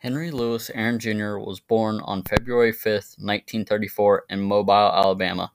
Henry 0.00 0.30
Louis 0.30 0.70
Aaron 0.74 0.98
Jr. 0.98 1.36
was 1.36 1.60
born 1.60 2.00
on 2.04 2.22
February 2.22 2.72
5, 2.72 2.84
1934, 3.18 4.24
in 4.30 4.40
Mobile, 4.40 4.72
Alabama, 4.72 5.52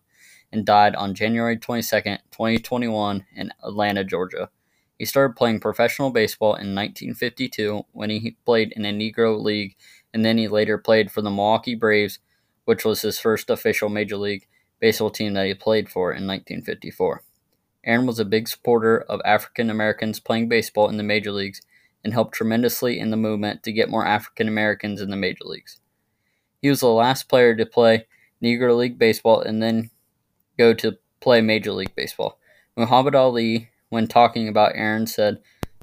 and 0.51 0.64
died 0.64 0.93
on 0.93 1.16
January 1.16 1.58
22, 1.58 2.01
2021, 2.29 3.25
in 3.35 3.51
Atlanta, 3.63 4.03
Georgia. 4.03 4.51
He 5.00 5.05
started 5.05 5.35
playing 5.35 5.61
professional 5.61 6.11
baseball 6.11 6.51
in 6.51 6.75
1952 6.75 7.87
when 7.92 8.11
he 8.11 8.38
played 8.45 8.71
in 8.73 8.86
a 8.86 8.93
Negro 8.93 9.41
League, 9.41 9.75
and 10.13 10.23
then 10.23 10.38
he 10.38 10.48
later 10.48 10.77
played 10.77 11.09
for 11.09 11.23
the 11.23 11.32
Milwaukee 11.32 11.73
Braves, 11.73 12.20
which 12.66 12.86
was 12.86 13.02
his 13.02 13.18
first 13.18 13.50
official 13.50 13.89
Major 13.89 14.18
League 14.18 14.48
Baseball 14.80 15.09
team 15.09 15.34
that 15.34 15.48
he 15.48 15.55
played 15.55 15.89
for 15.89 16.12
in 16.12 16.27
1954. 16.27 17.23
Aaron 17.84 18.05
was 18.05 18.20
a 18.20 18.25
big 18.25 18.48
supporter 18.48 19.00
of 19.09 19.21
African 19.25 19.71
Americans 19.71 20.20
playing 20.20 20.50
baseball 20.50 20.88
in 20.88 20.98
the 20.98 21.04
major 21.04 21.32
leagues 21.32 21.64
and 22.05 22.13
helped 22.13 22.35
tremendously 22.35 22.99
in 22.99 23.09
the 23.09 23.17
movement 23.17 23.63
to 23.63 23.71
get 23.71 23.89
more 23.89 24.05
African 24.05 24.47
Americans 24.47 25.01
in 25.01 25.09
the 25.09 25.17
major 25.17 25.43
leagues. 25.43 25.80
He 26.61 26.70
was 26.70 26.81
the 26.81 26.88
last 26.88 27.27
player 27.27 27.55
to 27.55 27.66
play 27.66 28.05
Negro 28.41 28.77
League 28.77 28.99
Baseball 28.99 29.41
and 29.41 29.61
then 29.61 29.89
go 30.55 30.71
to 30.75 30.99
play 31.20 31.41
Major 31.41 31.71
League 31.71 31.95
Baseball. 31.95 32.38
Muhammad 32.77 33.16
Ali, 33.16 33.71
when 33.89 34.05
talking 34.05 34.47
about 34.47 34.75
Aaron, 34.75 35.07
said, 35.07 35.39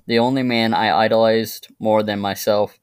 The 0.07 0.21
only 0.21 0.45
man 0.45 0.73
I 0.73 0.97
idolized 0.97 1.67
more 1.81 2.05
than 2.05 2.21
myself. 2.21 2.79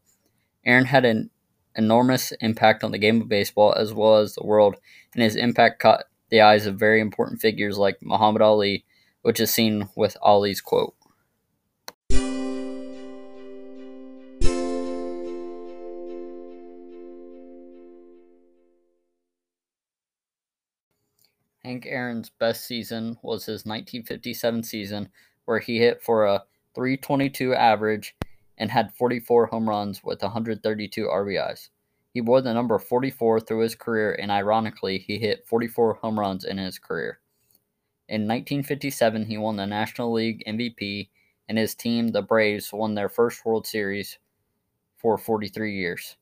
Aaron 0.65 0.85
had 0.85 1.05
an 1.05 1.29
enormous 1.77 2.33
impact 2.41 2.83
on 2.83 2.91
the 2.91 2.97
game 2.97 3.21
of 3.21 3.29
baseball 3.29 3.73
as 3.77 3.93
well 3.93 4.17
as 4.17 4.35
the 4.35 4.45
world, 4.45 4.75
and 5.13 5.23
his 5.23 5.37
impact 5.37 5.79
caught 5.79 6.03
the 6.29 6.41
eyes 6.41 6.65
of 6.65 6.77
very 6.77 6.99
important 6.99 7.39
figures 7.39 7.77
like 7.77 7.99
Muhammad 8.01 8.41
Ali, 8.41 8.83
which 9.21 9.39
is 9.39 9.53
seen 9.53 9.87
with 9.95 10.17
Ali's 10.21 10.59
quote. 10.59 10.93
Hank 21.65 21.85
Aaron's 21.85 22.29
best 22.29 22.65
season 22.65 23.17
was 23.21 23.45
his 23.45 23.65
1957 23.65 24.63
season, 24.63 25.09
where 25.43 25.59
he 25.59 25.77
hit 25.77 26.01
for 26.01 26.25
a 26.25 26.43
322 26.73 27.53
average 27.53 28.15
and 28.57 28.71
had 28.71 28.93
44 28.93 29.47
home 29.47 29.67
runs 29.67 30.01
with 30.03 30.21
132 30.21 31.05
RBIs. 31.05 31.69
He 32.13 32.21
wore 32.21 32.41
the 32.41 32.53
number 32.53 32.79
44 32.79 33.41
through 33.41 33.59
his 33.59 33.75
career, 33.75 34.13
and 34.13 34.31
ironically, 34.31 34.99
he 34.99 35.17
hit 35.19 35.45
44 35.47 35.95
home 35.95 36.19
runs 36.19 36.45
in 36.45 36.57
his 36.57 36.79
career. 36.79 37.19
In 38.07 38.21
1957, 38.21 39.25
he 39.25 39.37
won 39.37 39.57
the 39.57 39.67
National 39.67 40.13
League 40.13 40.43
MVP, 40.47 41.09
and 41.49 41.57
his 41.57 41.75
team, 41.75 42.07
the 42.07 42.21
Braves, 42.21 42.71
won 42.71 42.95
their 42.95 43.09
first 43.09 43.45
World 43.45 43.67
Series 43.67 44.17
for 44.97 45.17
43 45.17 45.75
years. 45.75 46.15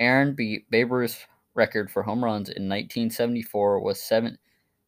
Aaron 0.00 0.34
beat 0.34 0.68
Babe 0.70 0.90
Ruth's 0.90 1.26
record 1.54 1.90
for 1.90 2.02
home 2.02 2.24
runs 2.24 2.48
in 2.48 2.68
1974 2.68 3.80
with 3.80 3.96
seven 3.96 4.38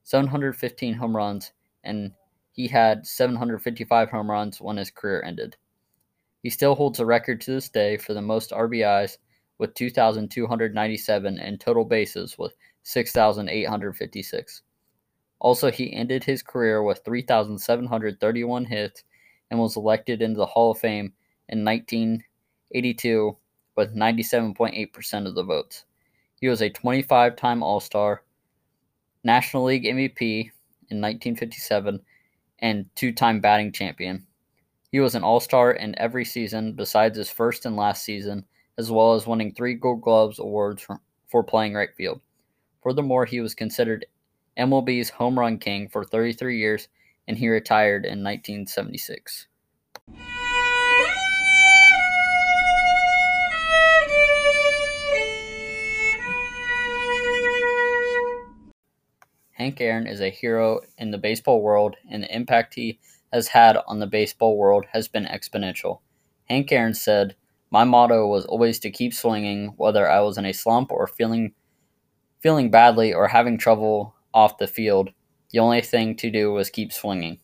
715 0.05 0.95
home 0.95 1.17
runs, 1.17 1.53
and 1.85 2.13
he 2.53 2.69
had 2.69 3.07
755 3.07 4.11
home 4.11 4.31
runs 4.31 4.61
when 4.61 4.77
his 4.77 4.91
career 4.91 5.23
ended. 5.23 5.57
He 6.43 6.51
still 6.51 6.75
holds 6.75 7.01
a 7.01 7.07
record 7.07 7.41
to 7.43 7.53
this 7.53 7.69
day 7.69 7.97
for 7.97 8.15
the 8.15 8.23
most 8.23 8.51
RBIs 8.51 9.19
with 9.59 9.75
2,297 9.75 11.39
and 11.39 11.61
total 11.61 11.85
bases 11.85 12.39
with 12.39 12.55
6,856. 12.83 14.63
Also, 15.39 15.71
he 15.71 15.93
ended 15.93 16.25
his 16.25 16.43
career 16.43 16.83
with 16.83 17.03
3,731 17.05 18.65
hits 18.65 19.05
and 19.51 19.61
was 19.61 19.77
elected 19.77 20.23
into 20.23 20.39
the 20.39 20.47
Hall 20.47 20.71
of 20.71 20.79
Fame 20.79 21.13
in 21.49 21.65
1982 21.65 23.37
with 23.77 23.95
97.8% 23.95 25.27
of 25.27 25.35
the 25.35 25.43
votes. 25.43 25.85
He 26.41 26.49
was 26.49 26.63
a 26.63 26.71
25 26.71 27.37
time 27.37 27.63
All 27.63 27.81
Star, 27.81 28.23
National 29.23 29.65
League 29.65 29.85
MVP 29.85 30.51
in 30.91 31.01
1957, 31.01 32.01
and 32.61 32.87
two 32.95 33.13
time 33.13 33.41
batting 33.41 33.73
champion. 33.73 34.27
He 34.91 35.01
was 35.01 35.15
an 35.15 35.23
all 35.23 35.41
star 35.41 35.73
in 35.73 35.99
every 35.99 36.25
season 36.25 36.73
besides 36.73 37.17
his 37.17 37.31
first 37.31 37.65
and 37.65 37.77
last 37.77 38.05
season, 38.05 38.45
as 38.77 38.91
well 38.91 39.15
as 39.15 39.27
winning 39.27 39.53
three 39.53 39.75
Gold 39.75 40.03
Gloves 40.03 40.39
awards 40.39 40.87
for, 41.29 41.43
playing 41.45 41.75
right 41.75 41.95
field. 41.97 42.21
Furthermore, 42.83 43.25
he 43.25 43.41
was 43.41 43.55
considered 43.55 44.07
MLB's 44.59 45.11
home 45.11 45.39
run 45.39 45.59
king 45.59 45.89
for 45.89 46.05
33 46.05 46.59
years, 46.59 46.89
and 47.29 47.39
he 47.39 47.49
retired 47.49 48.05
in 48.05 48.25
1976. 48.25 49.47
Hank 59.61 59.79
Aaron 59.83 60.07
is 60.07 60.23
a 60.23 60.31
hero 60.31 60.81
in 60.97 61.11
the 61.11 61.19
baseball 61.19 61.61
world, 61.61 61.97
and 62.11 62.23
the 62.23 62.35
impact 62.35 62.77
he 62.77 62.99
has 63.31 63.49
had 63.49 63.77
on 63.87 63.99
the 63.99 64.07
baseball 64.07 64.57
world 64.57 64.87
has 64.95 65.07
been 65.07 65.27
exponential. 65.27 66.01
Hank 66.49 66.73
Aaron 66.73 66.95
said, 66.95 67.37
My 67.71 67.85
motto 67.85 68.27
was 68.27 68.47
always 68.47 68.79
to 68.79 68.91
keep 68.91 69.13
swinging, 69.13 69.75
whether 69.77 70.11
I 70.11 70.21
was 70.21 70.39
in 70.39 70.47
a 70.47 70.55
slump 70.55 70.91
or 70.91 71.07
feeling 71.07 71.53
feeling 72.39 72.71
badly 72.71 73.13
or 73.13 73.29
having 73.29 73.59
trouble 73.59 74.15
off 74.33 74.57
the 74.57 74.67
field. 74.67 75.11
The 75.51 75.59
only 75.59 75.83
thing 75.83 76.17
to 76.17 76.31
do 76.31 76.51
was 76.53 76.71
keep 76.71 76.91
swinging. 76.91 77.41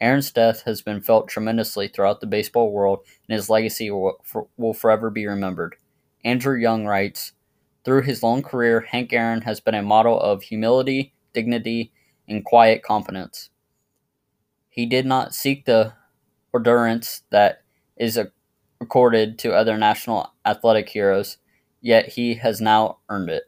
Aaron's 0.00 0.30
death 0.30 0.62
has 0.62 0.80
been 0.80 1.02
felt 1.02 1.28
tremendously 1.28 1.86
throughout 1.86 2.22
the 2.22 2.26
baseball 2.26 2.72
world, 2.72 3.00
and 3.28 3.36
his 3.36 3.50
legacy 3.50 3.90
will, 3.90 4.24
will 4.56 4.72
forever 4.72 5.10
be 5.10 5.26
remembered. 5.26 5.76
Andrew 6.24 6.58
Young 6.58 6.86
writes 6.86 7.32
Through 7.84 8.04
his 8.04 8.22
long 8.22 8.42
career, 8.42 8.86
Hank 8.90 9.12
Aaron 9.12 9.42
has 9.42 9.60
been 9.60 9.74
a 9.74 9.82
model 9.82 10.18
of 10.18 10.44
humility, 10.44 11.12
dignity, 11.36 11.92
and 12.28 12.44
quiet 12.44 12.82
competence. 12.82 13.50
He 14.70 14.86
did 14.86 15.06
not 15.06 15.34
seek 15.34 15.66
the 15.66 15.94
endurance 16.54 17.22
that 17.30 17.62
is 17.96 18.18
accorded 18.80 19.38
to 19.40 19.54
other 19.54 19.78
national 19.78 20.32
athletic 20.46 20.90
heroes, 20.90 21.38
yet 21.80 22.10
he 22.10 22.36
has 22.36 22.60
now 22.60 22.98
earned 23.10 23.30
it. 23.30 23.44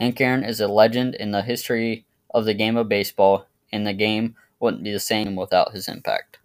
Hank 0.00 0.20
Aaron 0.20 0.44
is 0.44 0.60
a 0.60 0.68
legend 0.68 1.14
in 1.16 1.32
the 1.32 1.42
history 1.42 2.06
of 2.34 2.44
the 2.46 2.54
game 2.54 2.76
of 2.76 2.88
baseball, 2.88 3.46
and 3.72 3.86
the 3.86 3.94
game 3.94 4.36
wouldn't 4.60 4.84
be 4.84 4.92
the 4.92 5.00
same 5.00 5.36
without 5.36 5.72
his 5.72 5.88
impact. 5.88 6.38